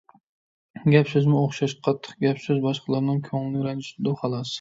[0.93, 1.75] گەپ-سۆزمۇ ئوخشاش.
[1.87, 4.49] قاتتىق گەپ-سۆز باشقىلارنىڭ كۆڭلىنى رەنجىتىدۇ، خالاس.